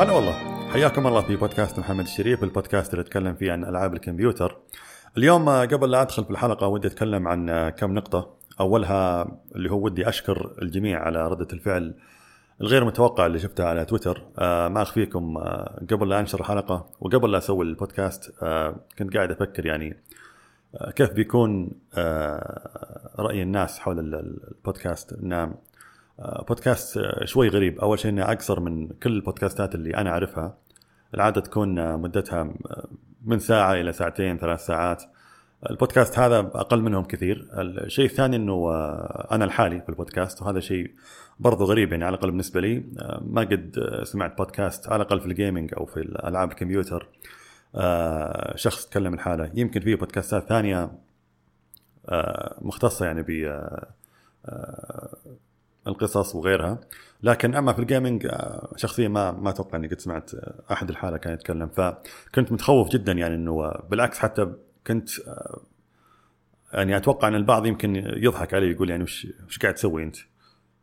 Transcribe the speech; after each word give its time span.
هلا 0.00 0.12
والله. 0.12 0.32
حياكم 0.72 1.06
الله 1.06 1.22
في 1.22 1.36
بودكاست 1.36 1.78
محمد 1.78 2.04
الشريف 2.04 2.44
البودكاست 2.44 2.92
اللي 2.94 3.02
أتكلم 3.02 3.34
فيه 3.34 3.52
عن 3.52 3.64
ألعاب 3.64 3.94
الكمبيوتر. 3.94 4.56
اليوم 5.18 5.48
قبل 5.48 5.90
لا 5.90 6.02
أدخل 6.02 6.24
في 6.24 6.30
الحلقة 6.30 6.66
ودي 6.66 6.88
أتكلم 6.88 7.28
عن 7.28 7.68
كم 7.70 7.94
نقطة. 7.94 8.34
أولها 8.60 9.28
اللي 9.56 9.70
هو 9.70 9.84
ودي 9.84 10.08
أشكر 10.08 10.50
الجميع 10.62 11.00
على 11.02 11.28
ردة 11.28 11.48
الفعل 11.52 11.94
الغير 12.60 12.84
متوقع 12.84 13.26
اللي 13.26 13.38
شفتها 13.38 13.66
على 13.66 13.84
تويتر. 13.84 14.22
آه 14.38 14.68
ما 14.68 14.82
أخفيكم 14.82 15.36
آه 15.38 15.80
قبل 15.90 16.08
لا 16.08 16.20
أنشر 16.20 16.40
الحلقة 16.40 16.86
وقبل 17.00 17.30
لا 17.32 17.38
أسوي 17.38 17.64
البودكاست 17.64 18.34
آه 18.42 18.76
كنت 18.98 19.16
قاعد 19.16 19.30
أفكر 19.30 19.66
يعني 19.66 19.96
آه 20.74 20.90
كيف 20.90 21.12
بيكون 21.12 21.70
آه 21.94 23.10
رأي 23.18 23.42
الناس 23.42 23.78
حول 23.78 23.98
ال- 23.98 24.14
ال- 24.14 24.48
البودكاست. 24.48 25.12
آه 25.32 25.54
بودكاست 26.48 26.96
آه 26.96 27.24
شوي 27.24 27.48
غريب. 27.48 27.78
أول 27.78 27.98
شيء 27.98 28.10
انه 28.10 28.22
أقصر 28.32 28.60
من 28.60 28.88
كل 28.88 29.12
البودكاستات 29.12 29.74
اللي 29.74 29.96
أنا 29.96 30.10
أعرفها. 30.10 30.56
العادة 31.14 31.40
تكون 31.40 31.78
آه 31.78 31.96
مدتها 31.96 32.40
آه، 32.40 32.88
من 33.24 33.38
ساعة 33.38 33.74
إلى 33.74 33.92
ساعتين 33.92 34.38
ثلاث 34.38 34.66
ساعات. 34.66 35.02
البودكاست 35.70 36.18
هذا 36.18 36.38
أقل 36.38 36.82
منهم 36.82 37.04
كثير. 37.04 37.48
الشيء 37.60 38.04
الثاني 38.04 38.36
إنه 38.36 38.52
آه، 38.52 39.28
أنا 39.32 39.44
الحالي 39.44 39.80
في 39.80 39.88
البودكاست 39.88 40.42
وهذا 40.42 40.60
شيء 40.60 40.90
برضو 41.40 41.64
غريب 41.64 41.92
يعني 41.92 42.04
على 42.04 42.14
الأقل 42.14 42.30
بالنسبة 42.30 42.60
لي. 42.60 42.84
آه، 42.98 43.20
ما 43.26 43.40
قد 43.42 43.78
آه، 43.78 44.04
سمعت 44.04 44.38
بودكاست 44.38 44.88
على 44.88 45.02
الأقل 45.02 45.20
في 45.20 45.26
الجيمنج 45.26 45.74
أو 45.76 45.86
في 45.86 45.96
الألعاب 45.96 46.50
الكمبيوتر 46.50 47.08
آه، 47.74 48.56
شخص 48.56 48.86
يتكلم 48.86 49.14
الحالة. 49.14 49.50
يمكن 49.54 49.80
في 49.80 49.94
بودكاستات 49.94 50.48
ثانية 50.48 50.90
آه، 52.08 52.58
مختصة 52.62 53.06
يعني 53.06 53.22
ب 53.22 53.30
آه، 53.30 53.86
آه، 54.46 55.16
القصص 55.86 56.34
وغيرها 56.34 56.78
لكن 57.22 57.54
أما 57.54 57.72
في 57.72 57.78
ال 57.78 57.85
gaming 57.85 58.26
آه، 58.26 58.72
شخصيا 58.76 59.08
ما 59.08 59.30
ما 59.32 59.50
أتوقع 59.50 59.78
إني 59.78 59.88
قد 59.88 60.00
سمعت 60.00 60.34
آه، 60.34 60.54
أحد 60.72 60.90
الحالة 60.90 61.16
كان 61.16 61.34
يتكلم 61.34 61.66
فكنت 61.68 62.52
متخوف 62.52 62.88
جدا 62.88 63.12
يعني 63.12 63.34
إنه 63.34 63.64
آه، 63.64 63.84
بالعكس 63.90 64.18
حتى 64.18 64.46
كنت 64.86 65.10
يعني 66.72 66.96
أتوقع 66.96 67.28
إن 67.28 67.34
البعض 67.34 67.66
يمكن 67.66 67.96
يضحك 67.96 68.54
علي 68.54 68.70
يقول 68.70 68.90
يعني 68.90 69.02
وش 69.02 69.26
وش 69.48 69.58
قاعد 69.58 69.74
تسوي 69.74 70.02
أنت؟ 70.02 70.16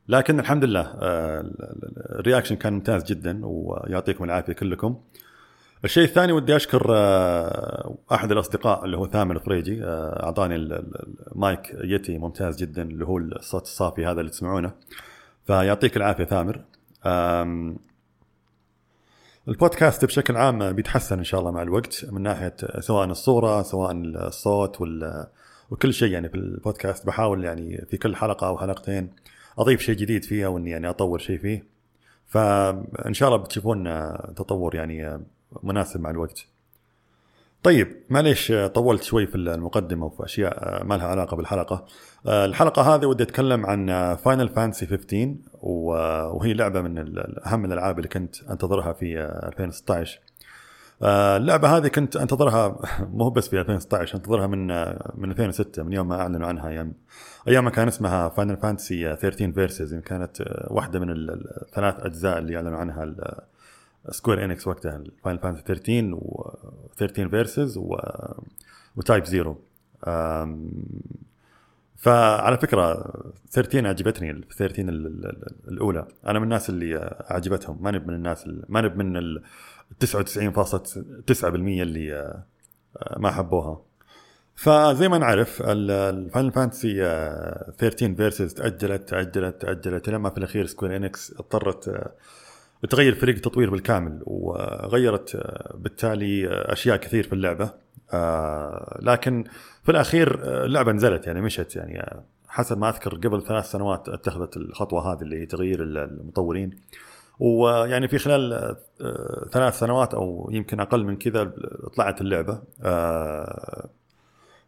لكن 0.07 0.39
الحمد 0.39 0.63
لله 0.63 0.81
ال- 0.81 1.61
ال- 1.61 2.19
ال 2.19 2.23
reaction 2.23 2.55
كان 2.55 2.73
ممتاز 2.73 3.03
جدا 3.03 3.41
ويعطيكم 3.43 4.23
العافية 4.23 4.53
كلكم. 4.53 4.97
الشيء 5.85 6.03
الثاني 6.03 6.31
ودي 6.31 6.55
أشكر 6.55 6.85
آه، 6.89 7.95
أحد 8.11 8.31
الأصدقاء 8.31 8.85
اللي 8.85 8.97
هو 8.97 9.07
ثامر 9.07 9.35
الفريجي 9.35 9.83
آه، 9.83 10.23
أعطاني 10.25 10.55
ال- 10.55 10.73
ال- 10.73 11.15
ال 11.31 11.42
mic 11.42 11.75
Yeti 11.83 12.17
ممتاز 12.17 12.57
جدا 12.57 12.81
اللي 12.81 13.05
هو 13.05 13.17
الصوت 13.17 13.61
الصافي 13.61 14.05
هذا 14.05 14.19
اللي 14.19 14.31
تسمعونه. 14.31 14.71
فيعطيك 15.47 15.97
العافية 15.97 16.23
ثامر. 16.23 16.61
البودكاست 19.47 20.05
بشكل 20.05 20.37
عام 20.37 20.71
بيتحسن 20.71 21.17
إن 21.17 21.23
شاء 21.23 21.39
الله 21.39 21.51
مع 21.51 21.61
الوقت 21.61 22.05
من 22.11 22.21
ناحية 22.21 22.55
سواء 22.79 23.05
الصورة 23.07 23.61
سواء 23.61 23.91
الصوت 23.95 24.81
وال 24.81 25.27
وكل 25.69 25.93
شيء 25.93 26.11
يعني 26.11 26.29
في 26.29 26.35
البودكاست 26.35 27.05
بحاول 27.05 27.43
يعني 27.43 27.85
في 27.89 27.97
كل 27.97 28.15
حلقة 28.15 28.47
أو 28.47 28.57
حلقتين 28.57 29.09
أضيف 29.59 29.81
شيء 29.81 29.95
جديد 29.95 30.23
فيها 30.25 30.47
وإني 30.47 30.69
يعني 30.71 30.89
أطور 30.89 31.19
شيء 31.19 31.39
فيه 31.39 31.63
فإن 32.27 33.13
شاء 33.13 33.29
الله 33.29 33.43
بتشوفون 33.43 33.87
آه، 33.87 34.33
تطور 34.35 34.75
يعني 34.75 35.19
مناسب 35.63 36.01
مع 36.01 36.09
الوقت. 36.09 36.45
طيب 37.63 37.97
معليش 38.09 38.53
طولت 38.73 39.03
شوي 39.03 39.27
في 39.27 39.35
المقدمة 39.35 40.05
وفي 40.05 40.25
أشياء 40.25 40.53
آه، 40.81 40.83
ما 40.83 40.95
لها 40.95 41.07
علاقة 41.07 41.37
بالحلقة. 41.37 41.85
آه، 42.27 42.45
الحلقة 42.45 42.95
هذه 42.95 43.05
ودي 43.05 43.23
أتكلم 43.23 43.65
عن 43.65 44.15
Final 44.15 44.49
Fantasy 44.49 44.85
15 44.87 45.35
و- 45.61 45.91
وهي 46.37 46.53
لعبة 46.53 46.81
من 46.81 46.97
ال- 46.97 47.45
أهم 47.45 47.65
الألعاب 47.65 47.97
اللي 47.97 48.07
كنت 48.09 48.43
أنتظرها 48.43 48.93
في 48.93 49.19
آه، 49.19 49.47
2016. 49.47 50.19
آه، 51.03 51.37
اللعبة 51.37 51.77
هذه 51.77 51.87
كنت 51.87 52.15
أنتظرها 52.15 52.79
مو 53.13 53.29
بس 53.29 53.47
في 53.49 53.59
2016 53.61 54.15
أنتظرها 54.17 54.47
من 54.47 54.67
من 55.15 55.31
2006 55.31 55.83
من 55.83 55.93
يوم 55.93 56.07
ما 56.07 56.21
أعلنوا 56.21 56.47
عنها 56.47 56.69
أيام 56.69 56.93
أيام 57.47 57.63
ما 57.65 57.69
كان 57.69 57.87
اسمها 57.87 58.29
Final 58.29 58.57
Fantasy 58.57 59.15
13 59.15 59.51
Versus 59.51 59.95
كانت 59.95 60.37
واحدة 60.67 60.99
من 60.99 61.09
ال- 61.09 61.31
ال- 61.31 61.61
الثلاث 61.61 61.95
أجزاء 61.99 62.37
اللي 62.37 62.55
أعلنوا 62.57 62.77
عنها 62.77 63.15
Square 64.11 64.45
Enix 64.45 64.67
وقتها 64.67 65.03
Final 65.23 65.39
Fantasy 65.39 65.63
13 65.67 66.09
و 66.15 66.53
13 66.97 67.29
Versus 67.29 67.77
و 67.77 67.95
و 68.95 69.01
Type 69.01 69.25
Zero 69.25 69.57
فعلى 71.95 72.57
فكرة 72.57 73.13
13 73.51 73.87
عجبتني 73.87 74.31
ال 74.31 74.47
13 74.47 74.81
ال- 74.89 74.89
ال- 75.07 75.25
ال- 75.25 75.53
الأولى. 75.67 76.07
أنا 76.27 76.39
من 76.39 76.43
الناس 76.43 76.69
اللي 76.69 77.15
عجبتهم 77.29 77.77
ماني 77.83 77.99
من 77.99 78.13
الناس 78.13 78.49
ماني 78.69 78.89
من 78.89 79.17
ال 79.17 79.43
99.9% 79.99 81.81
اللي 81.81 82.13
آه، 82.13 82.43
آه، 82.97 83.19
ما 83.19 83.31
حبوها. 83.31 83.81
فزي 84.55 85.07
ما 85.09 85.17
نعرف 85.17 85.61
ال 85.65 85.79
Final 85.79 86.51
Fantasy 86.51 86.93
13 87.77 88.15
Versus 88.15 88.53
تأجلت 88.53 89.09
تأجلت 89.09 89.61
تأجلت. 89.61 90.09
لما 90.09 90.29
في 90.29 90.37
الأخير 90.37 90.65
Square 90.65 90.95
Enix 90.95 91.33
اضطرت 91.33 92.11
تغير 92.89 93.15
فريق 93.15 93.35
التطوير 93.35 93.69
بالكامل 93.69 94.21
وغيرت 94.25 95.35
آه، 95.35 95.77
بالتالي 95.77 96.47
آه، 96.47 96.73
أشياء 96.73 96.97
كثير 96.97 97.23
في 97.23 97.33
اللعبة. 97.33 97.71
آه، 98.13 98.99
لكن 99.01 99.43
في 99.83 99.91
الأخير 99.91 100.39
اللعبة 100.65 100.91
نزلت 100.91 101.27
يعني 101.27 101.41
مشت 101.41 101.75
يعني 101.75 102.23
حسب 102.47 102.77
ما 102.77 102.89
أذكر 102.89 103.15
قبل 103.15 103.43
ثلاث 103.43 103.71
سنوات 103.71 104.09
اتخذت 104.09 104.57
الخطوة 104.57 105.13
هذه 105.13 105.21
اللي 105.21 105.41
هي 105.41 105.45
تغيير 105.45 105.83
المطورين. 105.83 106.71
ويعني 107.39 108.07
في 108.07 108.17
خلال 108.17 108.75
ثلاث 109.51 109.79
سنوات 109.79 110.13
أو 110.13 110.49
يمكن 110.53 110.79
أقل 110.79 111.03
من 111.03 111.17
كذا 111.17 111.53
طلعت 111.95 112.21
اللعبة. 112.21 112.61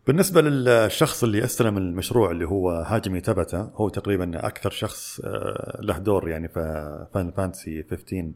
بالنسبة 0.10 0.42
للشخص 0.42 1.24
اللي 1.24 1.44
استلم 1.44 1.78
المشروع 1.78 2.32
اللي 2.32 2.46
هو 2.46 2.72
هاجيمي 2.72 3.22
تاباتا 3.22 3.72
هو 3.76 3.90
تقريبا 3.90 4.48
أكثر 4.48 4.70
شخص 4.70 5.22
آه، 5.24 5.80
له 5.82 5.98
دور 5.98 6.30
يعني 6.30 6.48
في 6.48 7.08
Final 7.14 7.32
Fantasy 7.32 7.84
15 7.84 8.32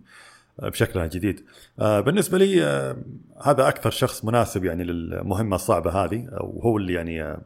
آه، 0.59 0.69
بشكلها 0.69 1.05
الجديد 1.05 1.45
آه، 1.79 1.99
بالنسبة 1.99 2.37
لي 2.37 2.63
آه، 2.63 2.97
هذا 3.43 3.67
أكثر 3.67 3.91
شخص 3.91 4.25
مناسب 4.25 4.65
يعني 4.65 4.83
للمهمة 4.83 5.55
الصعبة 5.55 5.91
هذه 5.91 6.27
وهو 6.31 6.77
اللي 6.77 6.93
يعني 6.93 7.37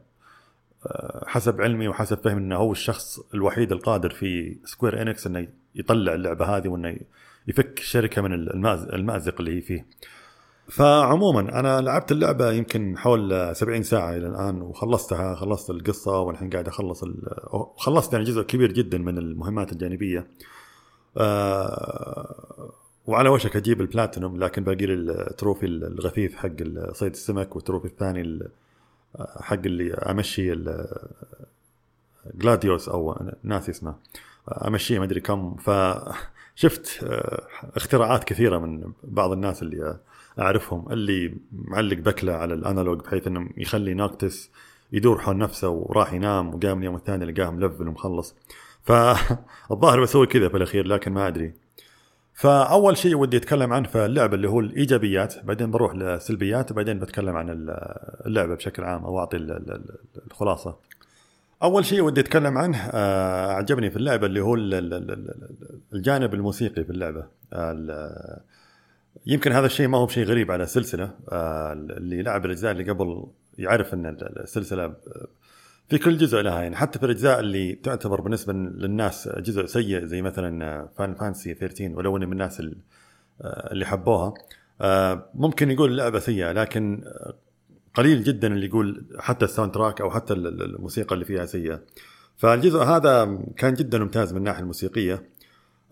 حسب 1.26 1.60
علمي 1.60 1.88
وحسب 1.88 2.18
فهمي 2.18 2.40
إنه 2.40 2.56
هو 2.56 2.72
الشخص 2.72 3.20
الوحيد 3.34 3.72
القادر 3.72 4.10
في 4.10 4.56
Square 4.64 5.02
Enix 5.02 5.26
إنه 5.26 5.48
يطلع 5.74 6.14
اللعبة 6.14 6.56
هذه 6.56 6.68
وإنه 6.68 6.96
يفك 7.46 7.78
الشركة 7.78 8.22
من 8.22 8.32
المأزق 8.94 9.34
اللي 9.40 9.56
هي 9.56 9.60
فيه. 9.60 9.86
فعموما 10.68 11.40
أنا 11.60 11.80
لعبت 11.80 12.12
اللعبة 12.12 12.52
يمكن 12.52 12.98
حول 12.98 13.56
70 13.56 13.82
ساعة 13.82 14.10
إلى 14.16 14.26
الآن 14.26 14.62
وخلصتها 14.62 15.34
خلصت 15.34 15.70
القصة 15.70 16.20
والحين 16.20 16.50
قاعد 16.50 16.68
أخلص 16.68 17.04
خلصت 17.76 18.12
يعني 18.12 18.24
جزء 18.24 18.42
كبير 18.42 18.72
جدا 18.72 18.98
من 18.98 19.18
المهمات 19.18 19.72
الجانبية. 19.72 20.26
آه، 21.16 22.70
وعلى 23.06 23.28
وشك 23.28 23.56
أجيب 23.56 23.80
البلاتينوم 23.80 24.36
لكن 24.44 24.64
باقي 24.64 24.86
لي 24.86 24.94
ال 24.94 25.04
trophy 25.04 25.66
الغثيث 25.66 26.34
حق 26.34 26.48
صيد 26.92 27.10
السمك 27.12 27.56
وال 27.56 27.63
trophy 27.63 27.86
الثاني 27.86 28.20
ال- 28.20 28.48
حق 29.40 29.54
اللي 29.66 29.94
أمشي 29.94 30.54
Gladiolus 32.34 32.88
أو 32.88 33.16
ناسي 33.42 33.70
اسمه 33.70 33.94
أمشيه 34.66 34.98
ما 34.98 35.04
أدري 35.04 35.20
كم 35.20 35.54
فشفت 35.56 36.37
آه، 37.02 37.46
اختراعات 37.76 38.24
كثيرة 38.24 38.58
من 38.58 38.92
بعض 39.04 39.32
الناس 39.32 39.62
اللي 39.62 39.98
أعرفهم 40.38 40.92
اللي 40.92 41.34
معلق 41.52 41.96
بكلة 41.96 42.32
على 42.32 42.54
ال 42.54 42.61
analog 42.61 43.00
بحيث 43.00 43.26
إنه 43.26 43.48
يخلي 43.56 43.94
Noctis 43.94 44.50
يدور 44.92 45.18
حول 45.18 45.38
نفسه 45.38 45.68
وراح 45.68 46.12
ينام 46.12 46.54
وقام 46.54 46.78
اليوم 46.78 46.96
الثاني 46.96 47.24
لقاه 47.24 47.50
ملفل 47.50 47.88
ومخلص. 47.88 48.34
فالظاهر 48.82 50.00
بسوي 50.02 50.26
كذا 50.26 50.48
في 50.48 50.56
الأخير 50.56 50.86
لكن 50.86 51.12
ما 51.12 51.28
أدري. 51.28 51.54
فأول 52.34 52.96
شيء 52.96 53.16
ودي 53.16 53.36
أتكلم 53.36 53.72
عنه 53.72 53.88
في 53.88 54.06
اللعبة 54.06 54.34
اللي 54.34 54.48
هو 54.48 54.60
الإيجابيات 54.60 55.44
بعدين 55.44 55.70
بروح 55.70 55.94
للسلبيات 55.94 56.70
وبعدين 56.70 56.98
بتكلم 56.98 57.36
عن 57.36 57.50
اللعبة 58.26 58.54
بشكل 58.54 58.84
عام 58.84 59.04
أو 59.04 59.18
أعطي 59.18 59.36
ال- 59.36 59.50
ال- 59.50 59.70
ال- 59.72 59.98
الخلاصة. 60.26 60.76
أول 61.62 61.84
شيء 61.84 62.00
ودي 62.02 62.20
أتكلم 62.20 62.58
عنه 62.58 62.78
آه، 62.78 63.52
عجبني 63.52 63.90
في 63.90 63.96
اللعبة 63.96 64.26
اللي 64.26 64.40
هو 64.40 64.54
ال- 64.54 64.74
ال- 64.74 64.94
ال- 64.94 65.10
ال- 65.10 65.80
الجانب 65.94 66.34
الموسيقي 66.34 66.84
في 66.84 66.90
اللعبة. 66.90 67.26
ال- 67.52 68.40
يمكن 69.26 69.52
هذا 69.52 69.66
الشيء 69.66 69.88
ما 69.88 69.98
هو 69.98 70.06
بشيء 70.06 70.24
غريب 70.24 70.50
على 70.50 70.62
السلسله 70.62 71.10
آه، 71.32 71.72
اللي 71.72 72.22
لعب 72.22 72.44
الأجزاء 72.46 72.72
اللي 72.72 72.90
قبل 72.90 73.26
يعرف 73.58 73.94
إن 73.94 74.16
السلسلة 74.22 74.84
آه، 74.84 74.94
في 75.88 75.98
كل 75.98 76.16
جزء 76.18 76.40
لها 76.40 76.62
يعني. 76.62 76.76
حتى 76.76 76.98
في 76.98 77.04
الأجزاء 77.06 77.40
اللي 77.40 77.72
تعتبر 77.74 78.20
بالنسبة 78.20 78.52
للناس 78.52 79.28
جزء 79.28 79.66
سيء 79.66 80.04
زي 80.04 80.22
مثلا 80.22 80.88
Final 80.98 81.14
Fantasy 81.14 81.54
13 81.54 81.90
ولو 81.96 82.16
إني 82.16 82.26
من 82.26 82.32
الناس 82.32 82.60
ال- 82.60 82.76
اللي 83.44 83.86
حبوها 83.86 84.34
ممكن 85.34 85.70
يقول 85.70 85.90
اللعبة 85.90 86.18
سيئة 86.18 86.52
لكن 86.52 87.04
قليل 87.94 88.24
جدا 88.24 88.48
اللي 88.48 88.66
يقول 88.66 89.04
حتى 89.18 89.44
ال 89.44 89.72
soundtrack 89.72 90.00
أو 90.00 90.10
حتى 90.10 90.32
ال- 90.34 90.46
ال- 90.46 90.62
الموسيقى 90.76 91.14
اللي 91.14 91.24
فيها 91.24 91.46
سيئة. 91.46 91.80
فالجزء 92.36 92.78
هذا 92.82 93.38
كان 93.56 93.74
جدا 93.74 93.98
ممتاز 93.98 94.32
من 94.32 94.38
الناحيه 94.38 94.60
الموسيقية 94.60 95.22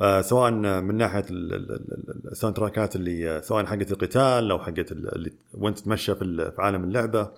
آه 0.00 0.20
سواء 0.20 0.50
من 0.81 0.94
ناحية 0.94 1.25
ال 1.31 2.56
soundtrack 2.56 2.93
ات 2.93 2.96
اللي 2.96 3.40
سواء 3.43 3.64
حقت 3.66 3.93
القتال 3.93 4.50
أو 4.50 4.58
حقت 4.58 4.93
اللي 4.93 5.31
وانت 5.54 5.78
تتمشى 5.78 6.14
في 6.14 6.52
عالم 6.58 6.84
اللعبة. 6.84 7.31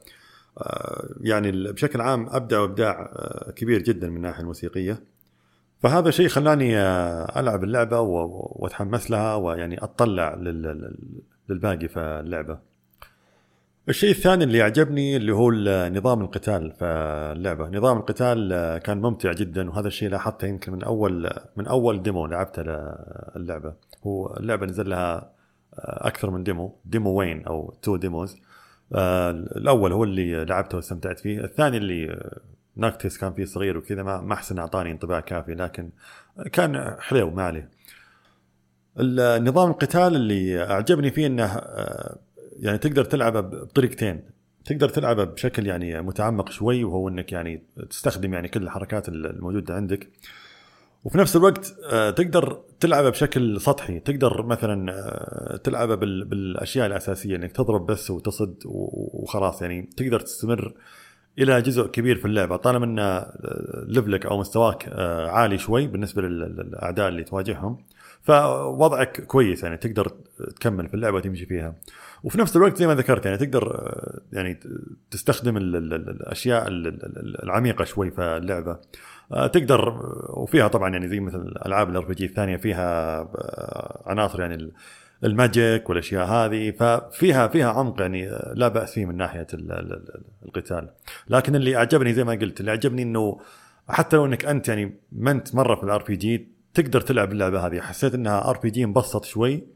آه 0.59 1.09
يعني 1.21 1.53
بشكل 1.73 2.01
عام 2.01 2.27
أبدع 2.31 2.65
ابداع 2.65 3.11
آه 3.13 3.51
كبير 3.51 3.83
جدا 3.83 4.09
من 4.11 4.17
الناحيه 4.17 4.41
الموسيقية. 4.41 5.03
فهذا 5.83 6.11
شيء 6.11 6.29
خلاني 6.29 6.77
آه، 6.79 7.41
ألعب 7.41 7.65
اللعبة 7.65 8.01
وأتحمس 8.01 9.11
لها 9.11 9.35
ويعني 9.35 9.85
أطلع 9.85 10.35
للباقي 11.49 11.89
في 11.89 12.01
اللعبة. 12.01 12.59
الشيء 13.89 14.11
الثاني 14.11 14.45
اللي 14.45 14.63
عجبني 14.63 15.17
اللي 15.17 15.33
هو 15.33 15.53
نظام 15.89 16.21
القتال 16.21 16.73
في 16.73 16.85
اللعبة، 17.37 17.69
نظام 17.69 17.97
القتال 17.97 18.49
كان 18.85 19.01
ممتع 19.01 19.33
جدا 19.33 19.71
وهذا 19.71 19.89
الشيء 19.89 20.09
لاحظته 20.09 20.47
يمكن 20.47 20.73
من 20.73 20.83
أول 20.83 21.31
من 21.57 21.67
أول 21.67 22.03
ديمو 22.03 22.27
لعبته 22.27 22.63
للعبه، 23.37 23.75
هو 24.07 24.37
اللعبة 24.37 24.67
نزل 24.67 24.91
لها 24.91 25.33
أكثر 25.79 26.31
من 26.31 26.43
demo، 26.43 26.77
demo 26.85 27.11
one 27.11 27.47
أو 27.47 27.75
two 27.83 27.97
demos. 27.97 28.37
الأول 28.93 29.93
هو 29.93 30.05
اللي 30.05 30.45
لعبته 30.45 30.77
واستمتعت 30.77 31.21
فيه، 31.21 31.41
الثاني 31.41 31.77
اللي 31.77 32.31
Noctis 32.77 33.19
كان 33.19 33.33
فيه 33.33 33.45
صغير 33.45 33.79
وكذا 33.79 34.03
ما 34.03 34.33
أحسن 34.33 34.59
أعطاني 34.59 34.91
انطباع 34.91 35.21
كافي 35.21 35.55
لكن 35.55 35.91
كان 36.53 36.97
حلو 37.01 37.31
ما 37.31 37.43
عليه. 37.43 37.71
النظام 39.01 39.71
القتال 39.71 40.17
اللي 40.17 40.63
أعجبني 40.71 41.11
فيه 41.11 41.27
إنه 41.27 41.61
يعني 42.59 42.79
تقدر 42.79 43.05
تلعبه 43.05 43.41
بطريقتين. 43.41 44.23
تقدر 44.65 44.89
تلعبه 44.89 45.25
بشكل 45.25 45.67
يعني 45.67 46.03
متعمق 46.03 46.51
شوي 46.51 46.85
وهو 46.85 47.09
إنك 47.09 47.33
يعني 47.33 47.63
تستخدم 47.91 48.35
يعني 48.35 48.49
كل 48.49 48.63
الحركات 48.63 49.09
الموجودة 49.09 49.75
عندك. 49.75 50.09
وفي 51.05 51.19
نفس 51.19 51.37
الوقت 51.37 51.75
آه، 51.93 52.11
تقدر 52.11 52.61
تلعبه 52.81 53.11
بشكل 53.11 53.61
سطحي. 53.61 54.01
تقدر 54.01 54.47
مثلا 54.47 54.93
آه، 54.93 55.57
تلعبه 55.57 55.95
بالأشياء 55.95 56.87
الأساسية 56.87 57.37
إنك 57.37 57.53
تضرب 57.53 57.87
بس 57.87 58.11
وتصد 58.11 58.57
وخلاص. 58.65 59.63
يعني 59.63 59.91
تقدر 59.97 60.21
تستمر 60.21 60.75
إلى 61.39 61.63
جزء 61.63 61.87
كبير 61.87 62.17
في 62.17 62.25
اللعبة. 62.25 62.57
طالما 62.57 62.85
إن 62.85 62.99
آه، 62.99 63.85
ليفلك 63.89 64.27
أو 64.27 64.39
مستواك 64.39 64.89
عالي 65.29 65.59
شوي 65.59 65.87
بالنسبة 65.87 66.23
للأعداء 66.23 67.09
اللي 67.09 67.25
تواجههم 67.25 67.79
فوضعك 68.23 69.21
كويس. 69.21 69.63
يعني 69.63 69.77
تقدر 69.77 70.13
تكمل 70.57 70.89
في 70.89 70.95
اللعبة 70.95 71.17
وتمشي 71.17 71.47
فيها. 71.47 71.75
وفي 72.23 72.39
نفس 72.39 72.57
الوقت 72.57 72.77
زي 72.77 72.87
ما 72.87 72.95
ذكرت 72.95 73.27
يعني 73.27 73.39
تقدر 73.39 73.75
آه، 73.75 74.21
يعني 74.33 74.61
تستخدم 75.11 75.57
الأشياء 75.57 76.65
العميقة 77.43 77.85
شوي 77.85 78.11
في 78.11 78.23
اللعبة. 78.23 78.79
آه، 79.33 79.47
تقدر 79.47 80.01
وفيها 80.29 80.69
طبعا 80.69 80.91
يعني 80.91 81.09
زي 81.09 81.21
مثل 81.21 81.55
ألعاب 81.67 81.91
ال 81.91 82.05
RPG 82.05 82.25
الثانية 82.25 82.57
فيها 82.57 83.21
آه، 83.21 84.03
عناصر 84.07 84.41
يعني 84.41 84.73
ال 85.25 85.36
magic 85.36 85.91
والأشياء 85.91 86.27
هذه 86.27 86.71
ففيها 86.71 87.49
فيها 87.49 87.73
عمق 87.73 88.01
يعني 88.01 88.31
لا 88.55 88.69
بأس 88.69 88.93
فيه 88.93 89.07
من 89.07 89.17
ناحية 89.17 89.47
القتال. 90.45 90.89
لكن 91.29 91.57
اللي 91.57 91.77
أعجبني 91.77 92.15
زي 92.15 92.25
ما 92.25 92.33
قلت 92.33 92.61
اللي 92.61 92.71
أعجبني 92.71 93.03
إنه 93.03 93.41
حتى 93.89 94.17
لو 94.17 94.27
إنك 94.27 94.45
أنت 94.45 94.69
يعني 94.69 95.01
ما 95.13 95.31
أنت 95.31 95.55
مرة 95.55 95.75
في 95.75 95.83
ال 95.83 96.03
RPG 96.03 96.49
تقدر 96.75 97.01
تلعب 97.01 97.33
اللعبة 97.33 97.67
هذه. 97.67 97.81
حسيت 97.81 98.15
إنها 98.15 98.51
RPG 98.51 98.87
مبسط 98.87 99.25
شوي 99.25 99.67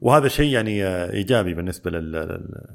وهذا 0.00 0.28
شيء 0.28 0.52
يعني 0.52 0.86
إيجابي 0.86 1.54
بالنسبة 1.54 1.90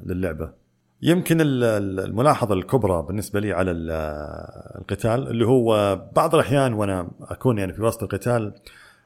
للعبة. 0.06 0.64
يمكن 1.02 1.38
الملاحظة 1.42 2.54
الكبرى 2.54 3.02
بالنسبة 3.02 3.40
لي 3.40 3.54
على 3.54 3.72
القتال 3.72 5.28
اللي 5.28 5.46
هو 5.46 5.96
بعض 6.16 6.36
الأحيان 6.36 6.74
وأنا 6.74 7.12
أكون 7.22 7.58
يعني 7.58 7.74
في 7.74 7.82
وسط 7.82 8.04
القتال 8.04 8.54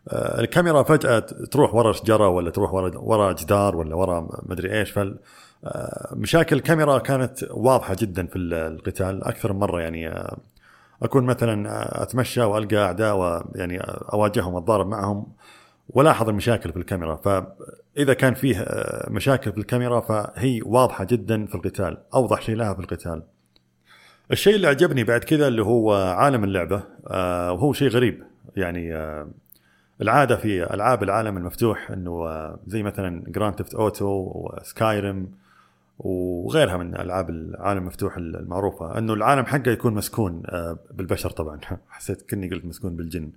آه، 0.10 0.40
الكاميرا 0.40 0.84
فجأة 0.84 1.19
تروح 1.19 1.75
ورا 1.75 1.92
شجرة 1.92 2.28
ولا 2.28 2.50
تروح 2.50 2.74
ورا 2.74 2.98
ورا 2.98 3.31
جدار 3.31 3.75
ولا 3.75 3.96
ورا 3.96 4.28
مدري 4.44 4.80
إيش 4.80 4.92
فال 4.92 5.19
آه، 5.66 6.10
مشاكل 6.16 6.56
الكاميرا 6.56 6.98
كانت 6.98 7.46
واضحة 7.52 7.96
جدا 8.00 8.28
في 8.28 8.38
القتال 8.38 9.24
أكثر 9.24 9.54
من 9.54 9.60
مرة 9.60 9.81
يعني 9.81 10.10
آه، 10.10 10.38
أكون 11.04 11.24
مثلا 11.24 12.04
أتمشى 12.04 12.42
وألقى 12.42 12.78
أعداء 12.78 13.18
ويعني 13.18 13.80
أواجههم 14.14 14.56
أتضارب 14.56 14.88
معهم 14.88 15.28
ولاحظ 15.90 16.30
المشاكل 16.30 16.72
في 16.72 16.78
الكاميرا. 16.78 17.16
فاذا 17.97 18.13
كان 18.13 18.33
فيه 18.33 18.59
آه، 18.59 19.09
مشاكل 19.09 19.51
في 19.51 19.57
الكاميرا 19.57 19.99
فهي 19.99 20.61
واضحة 20.65 21.03
جدا 21.03 21.45
في 21.45 21.55
القتال 21.55 21.97
أوضح 22.13 22.41
شيء 22.41 22.55
لها 22.55 22.73
في 22.73 22.79
القتال. 22.79 23.23
الشيء 24.31 24.55
اللي 24.55 24.67
عجبني 24.67 25.03
بعد 25.03 25.23
كذا 25.23 25.47
اللي 25.47 25.63
هو 25.63 25.94
عالم 25.94 26.44
اللعبة 26.44 26.83
آه، 27.07 27.51
وهو 27.51 27.73
شيء 27.73 27.89
غريب. 27.89 28.23
يعني 28.55 28.95
آه، 28.95 29.27
العادة 30.01 30.35
في 30.35 30.73
ألعاب 30.73 31.03
العالم 31.03 31.38
المفتوح 31.38 31.91
إنه 31.91 32.27
زي 32.67 32.83
مثلا 32.83 33.23
Grand 33.27 33.56
Theft 33.56 33.75
Auto 33.75 34.31
و 34.36 34.49
Skyrim 34.49 35.31
وغيرها 35.99 36.77
من 36.77 36.95
ألعاب 36.95 37.29
العالم 37.29 37.81
المفتوح 37.81 38.17
المعروفة. 38.17 38.97
إنه 38.97 39.13
العالم 39.13 39.45
حقه 39.45 39.71
يكون 39.71 39.94
مسكون 39.94 40.41
بالبشر 40.91 41.29
طبعا. 41.29 41.59
حسيت 41.89 42.29
كني 42.29 42.49
قلت 42.49 42.65
مسكون 42.65 42.95
بالجن. 42.95 43.31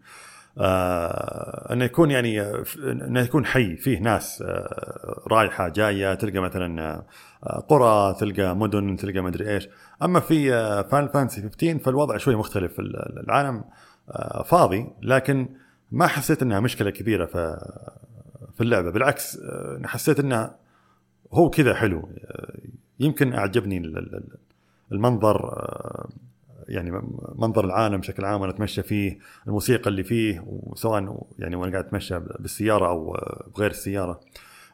آه 0.58 1.72
انه 1.72 1.84
يكون 1.84 2.10
يعني 2.10 2.42
انه 2.78 3.20
يكون 3.20 3.46
حي 3.46 3.76
فيه 3.76 3.98
ناس 3.98 4.42
آه 4.42 5.22
رايحه 5.26 5.68
جاية 5.68 6.14
تلقى 6.14 6.38
مثلا 6.38 7.04
آه 7.44 7.60
قرى 7.68 8.14
تلقى 8.20 8.56
مدن 8.56 8.96
تلقى 8.96 9.20
مدري 9.20 9.54
إيش. 9.54 9.68
أما 10.02 10.20
في 10.20 10.50
فان 10.90 11.08
فانسي 11.08 11.42
15 11.42 11.78
فالوضع 11.78 12.16
شوي 12.16 12.36
مختلف 12.36 12.80
العالم 12.80 13.64
آه 14.10 14.42
فاضي 14.42 14.86
لكن 15.02 15.48
ما 15.92 16.06
حسيت 16.06 16.42
إنها 16.42 16.60
مشكلة 16.60 16.90
كبيرة 16.90 17.26
في 17.26 17.58
في 18.54 18.60
اللعبة. 18.60 18.90
بالعكس 18.90 19.36
آه 19.36 19.80
حسيت 19.84 20.20
إنه 20.20 20.50
هو 21.32 21.50
كذا 21.50 21.74
حلو. 21.74 21.98
آه، 21.98 22.52
يمكن 23.00 23.32
أعجبني 23.32 23.78
المنظر 24.92 25.44
آه، 25.44 26.08
يعني 26.70 27.02
منظر 27.34 27.64
العالم 27.64 27.96
بشكل 27.96 28.24
عام 28.24 28.40
وأنا 28.40 28.52
أتمشى 28.52 28.82
فيه 28.82 29.18
الموسيقى 29.46 29.90
اللي 29.90 30.04
فيه 30.04 30.42
وسواء 30.46 31.26
يعني 31.38 31.56
وأنا 31.56 31.72
قاعد 31.72 31.84
أتمشى 31.84 32.18
بالسيارة 32.18 32.88
أو 32.88 33.16
بغير 33.56 33.70
السيارة. 33.70 34.20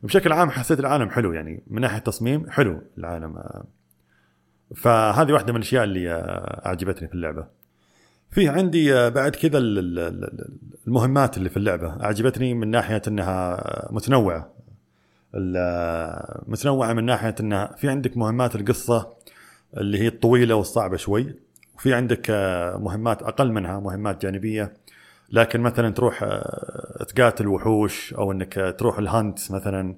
بشكل 0.02 0.32
عام 0.32 0.50
حسيت 0.50 0.80
العالم 0.80 1.10
حلو 1.10 1.32
يعني 1.32 1.62
من 1.66 1.80
ناحية 1.80 1.98
تصميم 1.98 2.50
حلو 2.50 2.82
العالم. 2.98 3.42
فهذه 4.76 5.32
واحدة 5.32 5.52
من 5.52 5.56
الأشياء 5.56 5.84
اللي 5.84 6.10
أعجبتني 6.66 7.08
في 7.08 7.14
اللعبة. 7.14 7.46
في 8.30 8.48
عندي 8.48 9.10
بعد 9.10 9.36
كذا 9.36 9.58
المهمات 10.86 11.38
اللي 11.38 11.48
في 11.48 11.56
اللعبة. 11.56 12.02
أعجبتني 12.02 12.54
من 12.54 12.70
ناحية 12.70 13.02
إنها 13.08 13.62
متنوعة. 13.90 14.52
متنوعة 16.46 16.92
من 16.92 17.04
ناحية 17.04 17.34
إنها 17.40 17.74
في 17.76 17.88
عندك 17.88 18.16
مهمات 18.16 18.56
القصة 18.56 19.16
اللي 19.76 19.98
هي 19.98 20.08
الطويلة 20.08 20.54
والصعبة 20.54 20.96
شوي. 20.96 21.45
وفي 21.76 21.94
عندك 21.94 22.26
آه، 22.30 22.76
مهمات 22.76 23.22
أقل 23.22 23.52
منها 23.52 23.80
مهمات 23.80 24.22
جانبية. 24.22 24.74
لكن 25.30 25.60
مثلا 25.60 25.90
تروح 25.90 26.22
آه، 26.22 27.04
تقاتل 27.08 27.48
وحوش 27.48 28.14
أو 28.14 28.32
إنك 28.32 28.74
تروح 28.78 28.98
الهانت 28.98 29.52
مثلا 29.52 29.96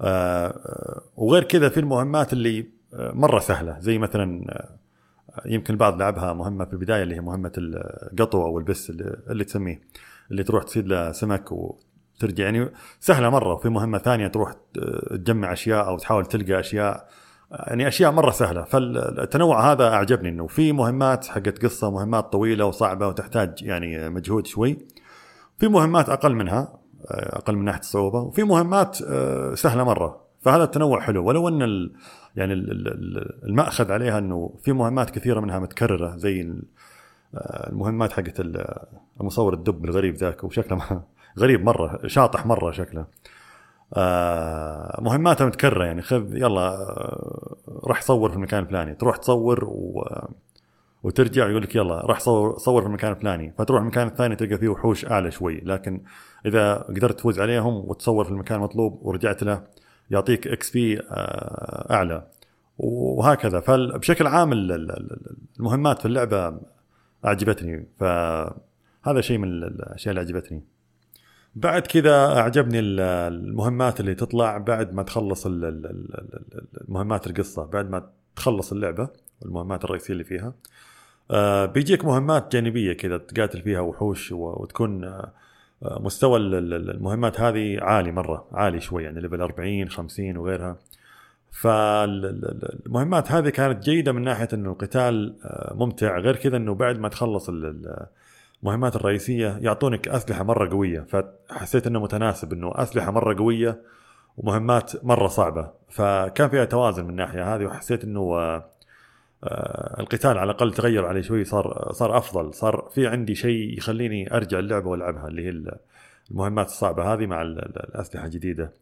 آه، 0.00 1.02
وغير 1.16 1.44
كذا 1.44 1.68
في 1.68 1.80
المهمات 1.80 2.32
اللي 2.32 2.66
مرة 2.92 3.38
سهلة. 3.38 3.80
زي 3.80 3.98
مثلا 3.98 4.44
يمكن 5.46 5.74
البعض 5.74 5.98
لعبها 5.98 6.32
مهمة 6.32 6.64
في 6.64 6.72
البداية 6.72 7.02
اللي 7.02 7.14
هي 7.14 7.20
مهمة 7.20 7.52
القطو 7.58 8.42
أو 8.42 8.58
البس 8.58 8.90
اللي, 8.90 9.16
اللي 9.30 9.44
تسميه 9.44 9.80
اللي 10.30 10.42
تروح 10.42 10.64
تصيد 10.64 10.86
له 10.88 11.12
سمك 11.12 11.52
وترجع. 11.52 12.44
يعني 12.44 12.70
سهلة 13.00 13.30
مرة. 13.30 13.54
وفي 13.54 13.68
مهمة 13.68 13.98
ثانية 13.98 14.28
تروح 14.28 14.54
تجمع 15.10 15.52
أشياء 15.52 15.88
أو 15.88 15.98
تحاول 15.98 16.26
تلقى 16.26 16.60
أشياء. 16.60 17.08
يعني 17.66 17.88
أشياء 17.88 18.12
مرة 18.12 18.30
سهلة. 18.30 18.64
فالتنوع 18.64 19.72
هذا 19.72 19.88
أعجبني 19.88 20.28
إنه 20.28 20.46
في 20.46 20.72
مهمات 20.72 21.26
حقت 21.26 21.64
قصة 21.64 21.90
مهمات 21.90 22.32
طويلة 22.32 22.64
وصعبة 22.64 23.08
وتحتاج 23.08 23.62
يعني 23.62 24.08
مجهود 24.08 24.46
شوي. 24.46 24.78
في 25.58 25.68
مهمات 25.68 26.08
أقل 26.08 26.34
منها 26.34 26.78
أقل 27.10 27.56
من 27.56 27.64
ناحية 27.64 27.80
الصعوبة 27.80 28.20
وفي 28.20 28.42
مهمات 28.42 28.98
آه، 29.02 29.54
سهلة 29.54 29.84
مرة. 29.84 30.24
فهذا 30.40 30.64
التنوع 30.64 31.00
حلو. 31.00 31.24
ولو 31.24 31.48
أن 31.48 31.62
ال 31.62 31.92
يعني 32.36 32.54
المأخذ 33.44 33.92
عليها 33.92 34.18
إنه 34.18 34.54
في 34.62 34.72
مهمات 34.72 35.10
كثيرة 35.10 35.40
منها 35.40 35.58
متكررة 35.58 36.16
زي 36.16 36.40
آه، 37.34 37.70
المهمات 37.70 38.12
حقت 38.12 38.40
المصور 39.20 39.54
الدب 39.54 39.84
الغريب 39.84 40.14
ذاك 40.14 40.44
وشكله 40.44 41.02
غريب 41.40 41.64
مرة 41.64 42.06
شاطح 42.06 42.46
مرة 42.46 42.70
شكله. 42.70 43.06
آه 43.96 45.00
مهماتها 45.02 45.46
متكررة 45.46 45.84
يعني. 45.84 46.02
خذ 46.02 46.36
يلا 46.36 46.60
آه 46.60 47.56
راح 47.84 48.02
صور 48.02 48.30
في 48.30 48.36
المكان 48.36 48.62
الفلاني. 48.62 48.94
تروح 48.94 49.16
تصور 49.16 49.64
و 49.64 50.04
وترجع 51.02 51.48
يقول 51.48 51.62
لك 51.62 51.76
يلا 51.76 52.06
راح 52.06 52.20
صور 52.20 52.58
صور 52.58 52.82
في 52.82 52.88
المكان 52.88 53.12
الفلاني. 53.12 53.54
فتروح 53.58 53.80
المكان 53.80 54.06
الثاني 54.06 54.36
تلقى 54.36 54.58
فيه 54.58 54.68
وحوش 54.68 55.06
أعلى 55.06 55.30
شوي. 55.30 55.60
لكن 55.64 56.02
إذا 56.46 56.74
قدرت 56.74 57.18
تفوز 57.18 57.40
عليهم 57.40 57.74
وتصور 57.74 58.24
في 58.24 58.30
المكان 58.30 58.58
المطلوب 58.58 59.00
ورجعت 59.02 59.42
له 59.42 59.62
يعطيك 60.10 60.46
إكس 60.48 60.70
بي 60.70 61.00
آه 61.00 61.86
أعلى. 61.90 62.26
وهكذا. 62.78 63.60
فبشكل 63.60 64.26
عام 64.26 64.52
المهمات 65.60 65.98
في 65.98 66.06
اللعبة 66.06 66.60
أعجبتني. 67.24 67.86
فهذا 67.98 69.20
شيء 69.20 69.38
من 69.38 69.48
الأشياء 69.48 70.10
اللي 70.10 70.20
عجبتني 70.20 70.73
بعد 71.56 71.82
كذا 71.82 72.38
أعجبني 72.38 72.80
المهمات 72.80 74.00
اللي 74.00 74.14
تطلع 74.14 74.58
بعد 74.58 74.94
ما 74.94 75.02
تخلص 75.02 75.46
المهمات 75.46 77.26
القصة 77.26 77.66
بعد 77.66 77.90
ما 77.90 78.10
تخلص 78.36 78.72
اللعبة 78.72 79.08
المهمات 79.44 79.84
الرئيسية 79.84 80.12
اللي 80.12 80.24
فيها. 80.24 80.54
آه، 81.30 81.66
بيجيك 81.66 82.04
مهمات 82.04 82.52
جانبية 82.52 82.92
كذا 82.92 83.18
تقاتل 83.18 83.62
فيها 83.62 83.80
وحوش 83.80 84.32
وتكون 84.32 85.04
آه، 85.04 85.32
مستوى 85.82 86.38
المهمات 86.38 87.40
هذه 87.40 87.78
عالي 87.80 88.12
مرة 88.12 88.46
عالي 88.52 88.80
شوي 88.80 89.04
يعني 89.04 89.20
ليفل 89.20 89.40
40 89.40 89.88
50 89.88 90.36
وغيرها. 90.36 90.76
فالمهمات 91.50 93.32
هذه 93.32 93.48
كانت 93.48 93.82
جيدة 93.84 94.12
من 94.12 94.22
ناحية 94.22 94.48
إنه 94.52 94.72
القتال 94.72 95.34
آه، 95.44 95.74
ممتع. 95.74 96.18
غير 96.18 96.36
كذا 96.36 96.56
إنه 96.56 96.74
بعد 96.74 96.98
ما 96.98 97.08
تخلص 97.08 97.48
المهمات 98.64 98.96
الرئيسية 98.96 99.58
يعطونك 99.60 100.08
أسلحة 100.08 100.44
مرة 100.44 100.70
قوية 100.70 101.00
فحسيت 101.00 101.86
إنه 101.86 102.00
متناسب 102.00 102.52
إنه 102.52 102.72
أسلحة 102.74 103.10
مرة 103.10 103.38
قوية 103.38 103.82
ومهمات 104.36 105.04
مرة 105.04 105.28
صعبة. 105.28 105.70
فكان 105.88 106.48
فيها 106.48 106.64
توازن 106.64 107.04
من 107.04 107.10
الناحية 107.10 107.54
هذه 107.54 107.64
وحسيت 107.64 108.04
إنه 108.04 108.20
آه، 108.20 108.70
آه، 109.44 110.00
القتال 110.00 110.38
على 110.38 110.50
الأقل 110.50 110.72
تغير 110.72 111.06
علي 111.06 111.22
شوي 111.22 111.44
صار 111.44 111.92
صار 111.92 112.18
أفضل. 112.18 112.54
صار 112.54 112.90
في 112.94 113.06
عندي 113.06 113.34
شيء 113.34 113.78
يخليني 113.78 114.36
أرجع 114.36 114.58
اللعبة 114.58 114.88
وألعبها 114.88 115.28
اللي 115.28 115.46
هي 115.46 115.76
المهمات 116.30 116.66
الصعبة 116.66 117.14
هذه 117.14 117.26
مع 117.26 117.42
الأسلحة 117.42 118.24
الجديدة. 118.24 118.72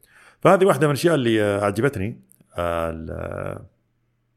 فهذه 0.41 0.65
واحدة 0.65 0.87
من 0.87 0.93
الأشياء 0.93 1.15
اللي 1.15 1.43
أعجبتني 1.43 2.21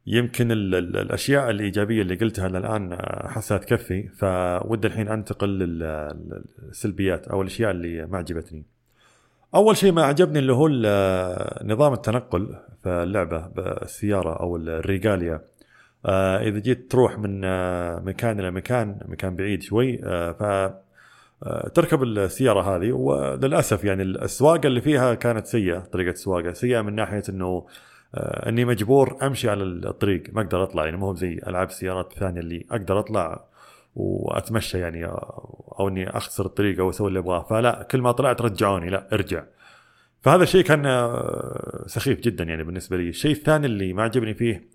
يمكن 0.08 0.52
الأشياء 0.52 1.50
الإيجابية 1.50 2.02
اللي 2.02 2.16
قلتها 2.16 2.48
الان 2.48 2.94
احسها 2.94 3.58
تكفي 3.58 4.08
فودي 4.08 4.88
الحين 4.88 5.08
أنتقل 5.08 5.50
للسلبيات 5.50 7.28
أو 7.28 7.42
الأشياء 7.42 7.72
اللي 7.72 8.06
ما 8.06 8.18
عجبتني. 8.18 8.66
أول 9.56 9.78
شيء 9.78 9.92
ما 9.92 10.04
عجبني 10.04 10.40
اللي 10.40 10.54
هو 10.54 10.68
نظام 11.64 11.94
التنقل 11.94 12.56
في 12.84 12.90
اللعبة 12.90 13.48
بالسيارة 13.48 14.40
أو 14.40 14.58
الريجاليا 14.58 15.42
آه، 16.06 16.38
إذا 16.38 16.60
جيت 16.60 16.92
تروح 16.92 17.18
من 17.20 17.42
آه، 17.46 18.00
مكان 18.00 18.40
إلى 18.40 18.52
مكان 18.52 19.00
مكان 19.06 19.36
بعيد 19.36 19.64
شوي 19.64 20.00
آه، 20.04 20.32
ف 20.32 20.74
تركب 21.74 22.04
السيارة 22.04 22.76
هذه 22.76 22.92
وللأسف 22.92 23.84
يعني 23.84 24.04
السواقه 24.04 24.68
اللي 24.68 24.82
فيها 24.82 25.14
كانت 25.14 25.46
سيئة 25.46 25.80
طريقة 25.80 26.12
السواقة 26.12 26.54
سيئة 26.54 26.82
من 26.82 26.96
ناحية 26.96 27.24
إنه 27.30 27.46
آه، 27.46 27.66
إني 28.18 28.66
مجبور 28.66 29.18
أمشي 29.24 29.50
على 29.50 29.64
الطريق 29.64 30.24
ما 30.34 30.42
أقدر 30.42 30.64
أطلع 30.64 30.86
يعني 30.86 30.98
مو 30.98 31.14
زي 31.14 31.42
ألعاب 31.48 31.68
السيارات 31.68 32.12
الثانية 32.12 32.40
اللي 32.40 32.66
أقدر 32.72 33.00
أطلع 33.00 33.46
وأتمشى 33.96 34.80
يعني 34.80 35.06
أو 35.80 35.88
إني 35.88 36.10
أخسر 36.10 36.46
الطريق 36.46 36.80
أو 36.80 36.90
أسوي 36.90 37.08
اللي 37.08 37.20
أبغاه. 37.20 37.44
فلا 37.50 37.88
كل 37.92 38.02
ما 38.02 38.12
طلعت 38.12 38.42
رجعوني 38.42 38.90
لا 38.90 39.08
ارجع. 39.14 39.44
فهذا 40.22 40.44
الشيء 40.44 40.64
كان 40.64 40.86
آه، 40.86 41.84
سخيف 41.88 42.20
جدا 42.20 42.44
يعني 42.44 42.64
بالنسبة 42.64 42.98
لي. 42.98 43.10
الشيء 43.10 43.32
الثاني 43.32 43.66
اللي 43.66 43.94
ما 43.94 44.04
عجبني 44.04 44.34
فيه 44.34 44.68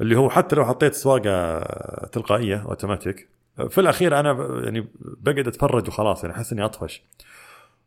اللي 0.00 0.16
هو 0.16 0.30
حتى 0.30 0.56
لو 0.56 0.64
حطيت 0.64 0.94
سواقة 0.94 1.58
تلقائية 2.06 2.62
أوتوماتيك 2.68 3.28
في 3.68 3.80
الأخير 3.80 4.20
أنا 4.20 4.60
يعني 4.64 4.88
بقعد 5.00 5.48
أتفرج 5.48 5.88
وخلاص 5.88 6.24
يعني 6.24 6.36
أحس 6.36 6.52
إني 6.52 6.64
أطفش. 6.64 7.02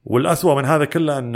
والأسوأ 0.06 0.56
من 0.56 0.66
هذا 0.66 0.86
كله 0.86 1.18
أن 1.18 1.34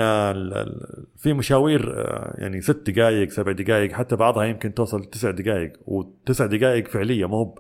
في 1.17 1.33
مشاوير 1.33 1.93
آه، 1.97 2.35
يعني 2.37 2.61
ست 2.61 2.89
دقائق 2.89 3.29
سبع 3.29 3.51
دقائق 3.51 3.91
حتى 3.91 4.15
بعضها 4.15 4.45
يمكن 4.45 4.73
توصل 4.73 5.05
تسع 5.05 5.31
دقائق 5.31 5.73
وتسع 5.85 6.45
دقائق 6.45 6.87
فعلية 6.87 7.25
مو 7.25 7.55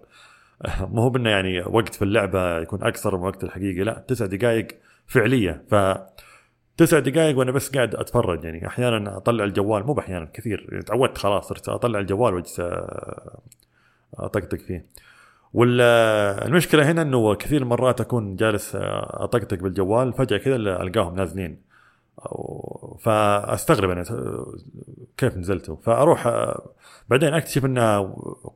مو 0.79 1.01
هو 1.01 1.15
انه 1.17 1.29
يعني 1.29 1.61
وقت 1.61 1.95
في 1.95 2.01
اللعبة 2.01 2.59
يكون 2.59 2.83
أكثر 2.83 3.17
من 3.17 3.23
وقت 3.23 3.43
الحقيقي 3.43 3.83
لا 3.83 4.05
تسع 4.07 4.25
دقائق 4.25 4.67
فعلية. 5.07 5.63
ف 5.69 5.75
تسع 6.77 6.99
دقائق 6.99 7.37
وأنا 7.37 7.51
بس 7.51 7.69
قاعد 7.69 7.95
أتفرج 7.95 8.43
يعني 8.43 8.67
أحيانا 8.67 9.17
أطلع 9.17 9.43
الجوال 9.43 9.85
مو 9.85 9.93
بأحيانا 9.93 10.29
كثير 10.33 10.67
يعني 10.71 10.83
تعودت 10.83 11.17
خلاص 11.17 11.47
صرت 11.49 11.69
أطلع 11.69 11.99
الجوال 11.99 12.33
وأجلس 12.33 12.59
آه، 12.59 13.41
أطقطق 14.13 14.59
فيه. 14.59 14.85
والمشكلة 15.57 16.91
هنا 16.91 17.01
إنه 17.01 17.35
كثير 17.35 17.65
مرات 17.65 18.01
أكون 18.01 18.35
جالس 18.35 18.71
أطقطق 18.75 19.57
بالجوال 19.57 20.13
فجأة 20.13 20.37
كذا 20.37 20.55
ألقاهم 20.55 21.15
نازلين. 21.15 21.61
فأستغرب 22.99 23.89
أنا 23.89 24.03
كيف 25.17 25.37
نزلتوا؟ 25.37 25.75
فأروح 25.75 26.47
بعدين 27.09 27.33
أكتشف 27.33 27.65
انه 27.65 28.01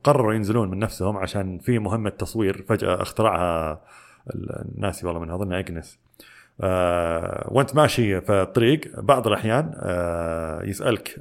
قرروا 0.04 0.34
ينزلون 0.34 0.70
من 0.70 0.78
نفسهم 0.78 1.16
عشان 1.16 1.58
في 1.58 1.78
مهمة 1.78 2.10
تصوير 2.10 2.64
فجأة 2.68 3.02
اخترعها 3.02 3.80
الناس 4.34 5.04
والله 5.04 5.20
من 5.20 5.30
اظن 5.30 5.52
أجنس. 5.52 5.98
آه 6.20 6.31
وانت 7.48 7.76
ماشي 7.76 8.20
في 8.20 8.42
الطريق 8.42 9.00
بعض 9.00 9.26
الأحيان 9.26 9.72
آه 9.76 10.62
يسألك 10.62 11.20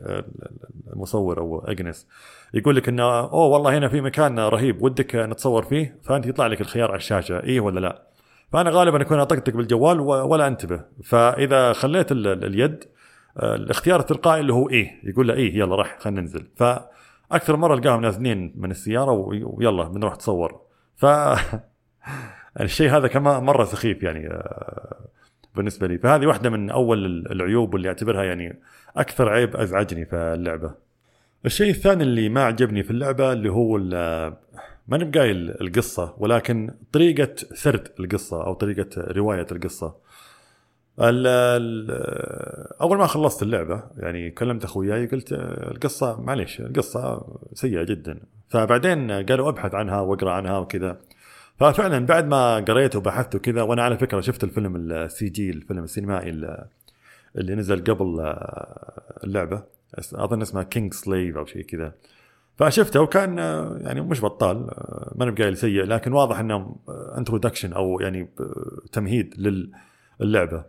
المصور 0.93 1.39
أو 1.39 1.59
أجنس 1.59 2.07
يقول 2.53 2.75
لك 2.75 2.89
انه 2.89 3.03
أوه 3.19 3.47
والله 3.47 3.77
هنا 3.77 3.87
في 3.87 4.01
مكان 4.01 4.39
رهيب 4.39 4.81
ودك 4.81 5.15
نتصور 5.15 5.63
فيه 5.63 5.97
فأنت 6.03 6.25
يطلع 6.25 6.47
لك 6.47 6.61
الخيار 6.61 6.89
على 6.89 6.97
الشاشة 6.97 7.43
إيه 7.43 7.59
ولا 7.59 7.79
لا؟ 7.79 8.11
فأنا 8.51 8.69
غالبا 8.69 9.01
أكون 9.01 9.19
أطقطق 9.19 9.53
بالجوال 9.53 9.99
ولا 9.99 10.47
أنتبه. 10.47 10.81
فإذا 11.03 11.73
خليت 11.73 12.11
اليد 12.11 12.83
آه، 13.37 13.55
الاختيار 13.55 13.99
التلقائي 13.99 14.41
اللي 14.41 14.53
هو 14.53 14.69
إيه 14.69 14.91
يقول 15.03 15.27
له 15.27 15.33
إيه 15.33 15.57
يلا 15.57 15.75
راح 15.75 15.99
خلينا 15.99 16.21
ننزل. 16.21 16.47
فأكثر 16.55 17.55
مرة 17.55 17.73
القاهم 17.73 18.01
نازلين 18.01 18.53
من 18.55 18.71
السيارة 18.71 19.11
ويلا 19.11 19.83
بنروح 19.83 20.15
تصور. 20.15 20.61
ف 20.95 21.05
الشيء 22.61 22.89
هذا 22.89 23.07
كمان 23.07 23.43
مرة 23.43 23.63
سخيف 23.63 24.03
يعني 24.03 24.27
آه، 24.27 25.07
بالنسبة 25.55 25.87
لي. 25.87 25.97
فهذه 25.97 26.25
واحدة 26.25 26.49
من 26.49 26.69
أول 26.69 27.27
العيوب 27.31 27.73
واللي 27.73 27.87
أعتبرها 27.87 28.23
يعني 28.23 28.59
أكثر 28.97 29.29
عيب 29.29 29.55
أزعجني 29.55 30.05
في 30.05 30.15
اللعبة. 30.15 30.75
الشيء 31.45 31.69
الثاني 31.69 32.03
اللي 32.03 32.29
ما 32.29 32.43
عجبني 32.43 32.83
في 32.83 32.91
اللعبة 32.91 33.33
اللي 33.33 33.49
هو 33.49 33.77
ما 34.87 34.97
نبقى 34.97 35.31
القصة 35.31 36.13
ولكن 36.17 36.73
طريقة 36.91 37.35
سرد 37.53 37.87
القصة 37.99 38.45
أو 38.45 38.53
طريقة 38.53 38.87
رواية 38.97 39.47
القصة. 39.51 39.95
ال 40.99 41.27
ال 41.27 41.91
أول 42.81 42.97
ما 42.97 43.07
خلصت 43.07 43.43
اللعبة 43.43 43.83
يعني 43.97 44.31
كلمت 44.31 44.63
أخوياي 44.63 45.05
قلت 45.05 45.33
القصة 45.71 46.21
معليش 46.21 46.61
القصة 46.61 47.27
سيئة 47.53 47.83
جدا. 47.83 48.19
فبعدين 48.49 49.11
قالوا 49.11 49.49
أبحث 49.49 49.75
عنها 49.75 49.99
وأقرأ 49.99 50.31
عنها 50.31 50.57
وكذا. 50.57 50.97
ففعلا 51.61 52.05
بعد 52.05 52.27
ما 52.27 52.55
قريت 52.55 52.95
وبحثت 52.95 53.35
وكذا 53.35 53.61
وأنا 53.61 53.83
على 53.83 53.97
فكرة 53.97 54.21
شفت 54.21 54.43
الفيلم 54.43 54.75
ال 54.75 55.29
CG 55.29 55.49
الفيلم 55.49 55.83
السينمائي 55.83 56.29
اللي 57.35 57.55
نزل 57.55 57.83
قبل 57.83 58.35
اللعبة 59.23 59.63
أظن 60.13 60.41
اسمها 60.41 60.63
Kingsglaive 60.63 61.37
أو 61.37 61.45
شيء 61.45 61.61
كذا. 61.61 61.93
فشفته 62.57 63.01
وكان 63.01 63.37
يعني 63.81 64.01
مش 64.01 64.21
بطال 64.21 64.57
ماني 65.15 65.25
بقايل 65.25 65.57
سيء 65.57 65.83
لكن 65.83 66.13
واضح 66.13 66.39
انه 66.39 66.75
انترودكشن 67.17 67.73
أو 67.73 67.99
يعني 67.99 68.29
تمهيد 68.91 69.33
للعبه 70.19 70.63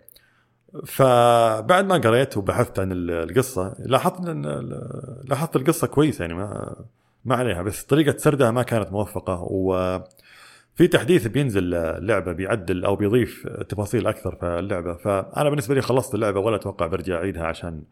فبعد 0.86 1.84
ما 1.84 1.94
قريت 1.94 2.36
وبحثت 2.36 2.78
عن 2.78 2.88
القصة 2.92 3.76
لاحظت 3.78 4.28
إن 4.28 4.42
لاحظت 5.24 5.56
القصة 5.56 5.86
كويسة 5.86 6.22
يعني 6.22 6.34
ما 6.34 6.76
ما 7.24 7.34
عليها 7.34 7.62
بس 7.62 7.84
طريقة 7.84 8.18
سردها 8.18 8.50
ما 8.50 8.62
كانت 8.62 8.92
موفقة 8.92 9.42
و 9.42 10.00
في 10.74 10.86
تحديث 10.88 11.26
بينزل 11.26 11.74
اللعبه 11.74 12.32
بيعدل 12.32 12.84
أو 12.84 12.96
بيضيف 12.96 13.46
تفاصيل 13.46 14.06
أكثر 14.06 14.36
في 14.36 14.46
اللعبة. 14.46 14.94
فأنا 14.94 15.50
بالنسبة 15.50 15.74
لي 15.74 15.80
خلصت 15.80 16.14
اللعبة 16.14 16.40
ولا 16.40 16.56
أتوقع 16.56 16.86
برجع 16.86 17.16
أعيدها 17.16 17.44
عشان 17.44 17.82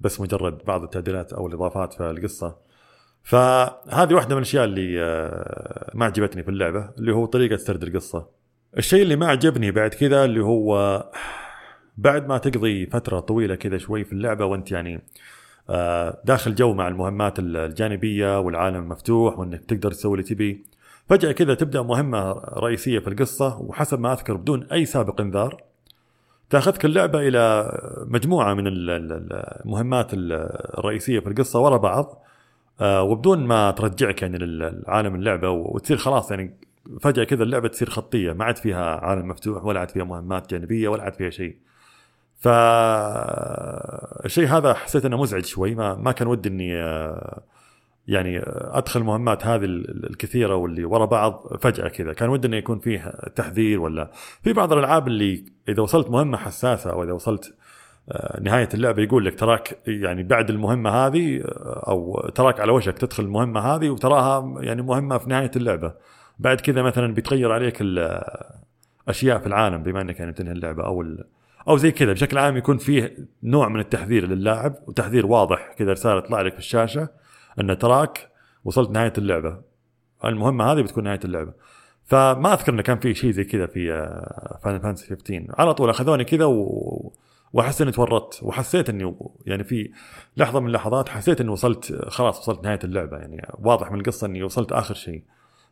بس 0.00 0.20
مجرد 0.20 0.58
بعض 0.66 0.82
التعديلات 0.82 1.32
أو 1.32 1.46
الإضافات 1.46 1.92
في 1.92 2.10
القصة. 2.10 2.56
فهذه 3.22 4.14
واحدة 4.14 4.34
من 4.34 4.42
الأشياء 4.42 4.64
اللي 4.64 5.02
آه، 5.02 5.90
ما 5.94 6.04
عجبتني 6.04 6.42
في 6.42 6.48
اللعبة 6.48 6.90
اللي 6.98 7.12
هو 7.12 7.26
طريقة 7.26 7.56
سرد 7.56 7.82
القصة. 7.82 8.28
الشيء 8.78 9.02
اللي 9.02 9.16
ما 9.16 9.26
عجبني 9.26 9.70
بعد 9.70 9.94
كذا 9.94 10.24
اللي 10.24 10.40
هو 10.40 11.02
بعد 11.96 12.28
ما 12.28 12.38
تقضي 12.38 12.86
فترة 12.86 13.20
طويلة 13.20 13.54
كذا 13.54 13.78
شوي 13.78 14.04
في 14.04 14.12
اللعبة 14.12 14.44
وأنت 14.44 14.72
يعني 14.72 15.02
آه، 15.70 16.22
داخل 16.24 16.54
جو 16.54 16.74
مع 16.74 16.88
المهمات 16.88 17.38
الجانبية 17.38 18.40
والعالم 18.40 18.88
مفتوح 18.88 19.38
وإنك 19.38 19.64
تقدر 19.64 19.90
تسوي 19.90 20.12
اللي 20.12 20.22
تبي 20.22 20.64
فجأة 21.12 21.32
كذا 21.32 21.54
تبدأ 21.54 21.82
مهمة 21.82 22.32
رئيسية 22.56 22.98
في 22.98 23.08
القصة 23.08 23.60
وحسب 23.60 24.00
ما 24.00 24.12
أذكر 24.12 24.36
بدون 24.36 24.66
أي 24.72 24.84
سابق 24.84 25.20
إنذار 25.20 25.62
تأخذك 26.50 26.84
اللعبة 26.84 27.18
إلى 27.28 27.72
مجموعة 28.06 28.54
من 28.54 28.64
المهمات 28.66 30.10
الرئيسية 30.14 31.20
في 31.20 31.28
القصة 31.28 31.60
ورا 31.60 31.76
بعض 31.76 32.22
آه، 32.80 33.02
وبدون 33.02 33.46
ما 33.46 33.70
ترجعك 33.70 34.22
يعني 34.22 34.38
لعالم 34.38 35.14
اللعبة 35.14 35.50
وتصير 35.50 35.96
خلاص 35.96 36.30
يعني 36.30 36.54
فجأة 37.00 37.24
كذا 37.24 37.42
اللعبة 37.42 37.68
تصير 37.68 37.90
خطية 37.90 38.32
ما 38.32 38.44
عاد 38.44 38.56
فيها 38.56 38.96
عالم 38.96 39.28
مفتوح 39.28 39.64
ولا 39.64 39.80
عاد 39.80 39.90
فيها 39.90 40.04
مهمات 40.04 40.50
جانبية 40.50 40.88
ولا 40.88 41.02
عاد 41.02 41.14
فيها 41.14 41.30
شيء. 41.30 41.56
فالشيء 42.40 43.76
هذا 44.46 44.74
حسيت 44.74 45.04
إنه 45.04 45.16
مزعج 45.16 45.44
شوي 45.44 45.74
ما 45.74 45.94
ما 45.94 46.12
كان 46.12 46.28
ودي 46.28 46.48
إني 46.48 46.82
آه، 46.82 47.42
يعني 48.08 48.42
أدخل 48.46 49.00
المهمات 49.00 49.46
هذه 49.46 49.64
الكثيرة 49.64 50.54
واللي 50.54 50.84
ورا 50.84 51.04
بعض 51.04 51.56
فجأة 51.60 51.88
كذا. 51.88 52.12
كان 52.12 52.28
ودنا 52.28 52.56
يكون 52.56 52.78
فيه 52.78 53.12
تحذير 53.36 53.80
ولا 53.80 54.10
في 54.42 54.52
بعض 54.52 54.72
الألعاب 54.72 55.08
اللي 55.08 55.44
إذا 55.68 55.82
وصلت 55.82 56.10
مهمة 56.10 56.36
حساسة 56.36 56.90
أو 56.90 57.02
إذا 57.02 57.12
وصلت 57.12 57.54
آه، 58.10 58.40
نهاية 58.40 58.68
اللعبة 58.74 59.02
يقول 59.02 59.24
لك 59.24 59.38
تراك 59.38 59.78
يعني 59.86 60.22
بعد 60.22 60.50
المهمة 60.50 60.90
هذه 60.90 61.40
آه، 61.40 61.84
أو 61.88 62.30
تراك 62.34 62.60
على 62.60 62.72
وشك 62.72 62.98
تدخل 62.98 63.24
المهمة 63.24 63.60
هذه 63.60 63.90
وتراها 63.90 64.62
يعني 64.62 64.82
مهمة 64.82 65.18
في 65.18 65.30
نهاية 65.30 65.50
اللعبة. 65.56 65.94
بعد 66.38 66.60
كذا 66.60 66.82
مثلا 66.82 67.14
بيتغير 67.14 67.52
عليك 67.52 67.78
الاشياء 67.80 69.38
في 69.38 69.46
العالم 69.46 69.82
بما 69.82 70.00
إنك 70.00 70.20
يعني 70.20 70.32
تنهي 70.32 70.52
اللعبة 70.52 70.84
أو 70.86 71.04
أو 71.68 71.76
زي 71.76 71.90
كذا. 71.92 72.12
بشكل 72.12 72.38
عام 72.38 72.56
يكون 72.56 72.78
فيه 72.78 73.16
نوع 73.42 73.68
من 73.68 73.80
التحذير 73.80 74.26
للاعب 74.26 74.74
وتحذير 74.86 75.26
واضح 75.26 75.74
كذا 75.78 75.92
رسالة 75.92 76.20
تطلع 76.20 76.40
لك 76.42 76.52
في 76.52 76.58
الشاشة. 76.58 77.08
أن 77.60 77.78
تراك 77.78 78.32
وصلت 78.64 78.90
نهاية 78.90 79.12
اللعبة. 79.18 79.60
المهمه 80.24 80.72
هذه 80.72 80.82
بتكون 80.82 81.04
نهاية 81.04 81.20
اللعبة. 81.24 81.52
فما 82.04 82.52
أذكر 82.52 82.72
انه 82.72 82.82
كان 82.82 82.98
في 82.98 83.14
شيء 83.14 83.30
زي 83.30 83.44
كذا 83.44 83.66
في 83.66 83.86
Final 84.64 84.80
Fantasy 84.80 85.06
15 85.06 85.46
على 85.58 85.74
طول 85.74 85.90
أخذوني 85.90 86.24
كذا 86.24 86.44
و... 86.44 87.12
وأحس 87.52 87.82
إني 87.82 87.92
تورطت 87.92 88.42
وحسيت 88.42 88.90
إني 88.90 89.14
يعني 89.46 89.64
في 89.64 89.90
لحظة 90.36 90.60
من 90.60 90.66
اللحظات 90.66 91.08
حسيت 91.08 91.40
إني 91.40 91.50
وصلت 91.50 91.92
خلاص 92.08 92.38
وصلت 92.38 92.64
نهاية 92.64 92.78
اللعبة 92.84 93.16
يعني 93.16 93.46
واضح 93.58 93.92
من 93.92 94.00
القصة 94.00 94.26
إني 94.26 94.42
وصلت 94.42 94.72
آخر 94.72 94.94
شيء. 94.94 95.22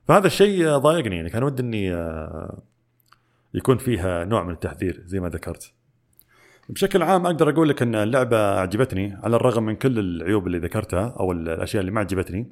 فهذا 0.08 0.26
الشيء 0.26 0.76
ضايقني 0.76 1.16
يعني 1.16 1.30
كان 1.30 1.42
ودي 1.42 1.62
إني 1.62 1.94
آه، 1.94 2.62
يكون 3.54 3.78
فيها 3.78 4.25
نوع 4.25 4.44
من 4.44 4.52
التحذير 4.52 5.02
زي 5.06 5.20
ما 5.20 5.28
ذكرت. 5.28 5.72
بشكل 6.71 7.03
عام 7.03 7.27
أقدر 7.27 7.50
أقول 7.50 7.69
لك 7.69 7.83
إن 7.83 7.95
اللعبة 7.95 8.61
عجبتني 8.61 9.19
على 9.25 9.37
الرغم 9.37 9.62
من 9.62 9.77
كل 9.77 9.99
العيوب 9.99 10.47
اللي 10.47 10.59
ذكرتها 10.59 11.15
أو 11.21 11.33
الأشياء 11.33 11.81
اللي 11.81 11.93
ما 11.93 12.00
عجبتني. 12.00 12.50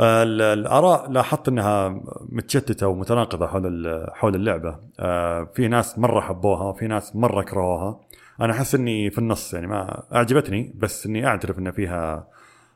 الآراء 0.00 1.10
لاحظت 1.10 1.48
إنها 1.48 2.02
متشتتة 2.28 2.86
ومتناقضة 2.88 3.46
حول 3.46 4.06
حول 4.12 4.34
اللعبة. 4.34 4.78
آه، 5.00 5.48
في 5.54 5.68
ناس 5.68 5.98
مرة 5.98 6.20
حبوها 6.20 6.64
وفي 6.64 6.86
ناس 6.86 7.16
مرة 7.16 7.42
كرهوها. 7.42 8.00
أنا 8.40 8.52
أحس 8.52 8.74
إني 8.74 9.10
في 9.10 9.18
النص 9.18 9.54
يعني 9.54 9.66
ما 9.66 10.02
أعجبتني 10.14 10.72
بس 10.76 11.06
إني 11.06 11.26
أعترف 11.26 11.58
إن 11.58 11.70
فيها 11.70 12.28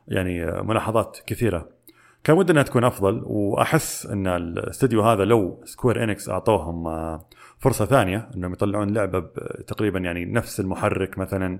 يعني 0.07 0.61
ملاحظات 0.61 1.17
كثيرة. 1.27 1.69
كان 2.25 2.37
ودي 2.37 2.51
انها 2.51 2.63
تكون 2.63 2.83
أفضل 2.83 3.21
وأحس 3.25 4.05
إن 4.05 4.27
الاستديو 4.27 5.01
هذا 5.01 5.25
لو 5.25 5.61
Square 5.65 6.03
Enix 6.03 6.29
أعطوهم 6.29 6.87
آه، 6.87 7.25
فرصة 7.59 7.85
ثانية 7.85 8.29
إنهم 8.35 8.53
يطلعون 8.53 8.93
لعبة 8.93 9.19
تقريبا 9.67 9.99
يعني 9.99 10.25
نفس 10.25 10.59
المحرك 10.59 11.17
مثلا 11.17 11.59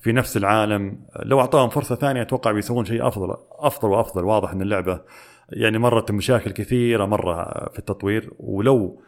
في 0.00 0.12
نفس 0.12 0.36
العالم. 0.36 1.00
لو 1.22 1.40
أعطوهم 1.40 1.68
فرصة 1.68 1.94
ثانية 1.94 2.22
أتوقع 2.22 2.52
بيسوون 2.52 2.84
شيء 2.84 3.06
أفضل 3.06 3.36
أفضل 3.50 3.88
وأفضل. 3.88 4.24
واضح 4.24 4.50
إن 4.50 4.62
اللعبة 4.62 5.00
يعني 5.48 5.78
مرت 5.78 6.10
مشاكل 6.10 6.50
كثيرة 6.50 7.06
مرة 7.06 7.68
في 7.72 7.78
التطوير. 7.78 8.30
ولو 8.38 9.02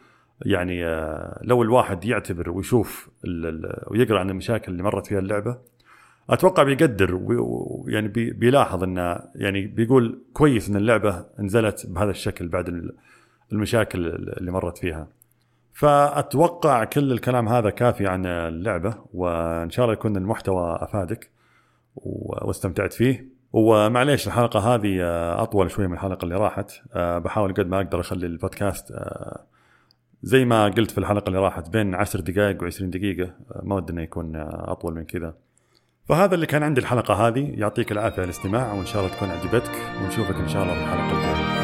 يعني 0.45 0.85
آه، 0.85 1.39
لو 1.43 1.63
الواحد 1.63 2.05
يعتبر 2.05 2.49
ويشوف 2.49 3.09
ويقرأ 3.87 4.19
عن 4.19 4.29
المشاكل 4.29 4.71
اللي 4.71 4.83
مرت 4.83 5.07
فيها 5.07 5.19
اللعبة 5.19 5.57
أتوقع 6.29 6.63
بيقدر 6.63 7.15
ويعني 7.21 8.07
بيلاحظ 8.07 8.83
إنه 8.83 9.19
يعني 9.35 9.67
بيقول 9.67 10.21
كويس 10.33 10.69
إن 10.69 10.75
اللعبة 10.75 11.25
نزلت 11.39 11.85
بهذا 11.87 12.11
الشكل 12.11 12.47
بعد 12.47 12.91
المشاكل 13.51 14.07
اللي 14.07 14.51
مرت 14.51 14.77
فيها. 14.77 15.07
فأتوقع 15.73 16.83
كل 16.83 17.11
الكلام 17.11 17.49
هذا 17.49 17.69
كافي 17.69 18.07
عن 18.07 18.25
اللعبة 18.25 18.95
وإن 19.13 19.69
شاء 19.69 19.85
الله 19.85 19.93
يكون 19.93 20.17
المحتوى 20.17 20.77
أفادك 20.81 21.29
واستمتعت 21.95 22.93
فيه. 22.93 23.27
ومعليش 23.53 24.27
الحلقة 24.27 24.59
هذه 24.59 24.97
أطول 25.43 25.71
شوي 25.71 25.87
من 25.87 25.93
الحلقة 25.93 26.23
اللي 26.23 26.35
راحت. 26.35 26.71
بحاول 26.95 27.53
قد 27.53 27.67
ما 27.67 27.77
أقدر 27.77 27.99
أخلي 27.99 28.25
البودكاست 28.25 28.93
زي 30.23 30.45
ما 30.45 30.65
قلت 30.65 30.91
في 30.91 30.97
الحلقة 30.97 31.27
اللي 31.27 31.39
راحت 31.39 31.69
بين 31.69 31.95
10 31.95 32.21
دقائق 32.21 32.69
و20 32.69 32.83
دقيقة. 32.83 33.33
ما 33.63 33.75
ودنا 33.75 34.01
يكون 34.03 34.35
أطول 34.35 34.95
من 34.95 35.03
كذا. 35.03 35.33
فهذا 36.09 36.35
اللي 36.35 36.45
كان 36.45 36.63
عندي 36.63 36.81
الحلقة 36.81 37.27
هذه. 37.27 37.51
يعطيك 37.55 37.91
العافية 37.91 38.21
على 38.21 38.23
الاستماع 38.23 38.73
وإن 38.73 38.85
شاء 38.85 39.01
الله 39.01 39.15
تكون 39.15 39.29
عجبتك 39.29 39.71
ونشوفك 40.03 40.35
إن 40.35 40.47
شاء 40.47 40.63
الله 40.63 40.73
في 40.73 40.81
الحلقة 40.81 41.17
الجاية. 41.17 41.56